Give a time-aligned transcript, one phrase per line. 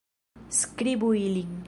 [0.59, 1.57] Skribu ilin.